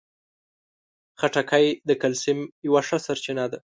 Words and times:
خټکی 1.19 1.65
د 1.87 1.89
کلسیم 2.01 2.39
یوه 2.67 2.81
ښه 2.87 2.97
سرچینه 3.05 3.45
ده. 3.51 3.59